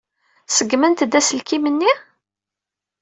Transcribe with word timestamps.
Ṣeggment-d 0.57 1.17
aselkim-nni? 1.19 1.91